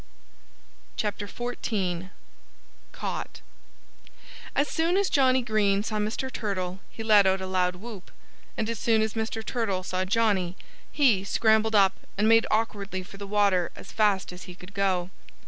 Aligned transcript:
XIV 0.97 2.09
CAUGHT! 2.91 3.41
As 4.55 4.67
soon 4.67 4.97
as 4.97 5.11
Johnnie 5.11 5.43
Green 5.43 5.83
saw 5.83 5.97
Mr. 5.97 6.33
Turtle 6.33 6.79
he 6.89 7.03
let 7.03 7.27
out 7.27 7.39
a 7.39 7.45
loud 7.45 7.75
whoop. 7.75 8.09
And 8.57 8.67
as 8.67 8.79
soon 8.79 9.03
as 9.03 9.13
Mr. 9.13 9.45
Turtle 9.45 9.83
saw 9.83 10.03
Johnnie, 10.03 10.57
he 10.91 11.23
scrambled 11.23 11.75
up 11.75 11.93
and 12.17 12.27
made 12.27 12.47
awkwardly 12.49 13.03
for 13.03 13.17
the 13.17 13.27
water 13.27 13.71
as 13.75 13.91
fast 13.91 14.33
as 14.33 14.45
he 14.45 14.55
could 14.55 14.73
go. 14.73 15.11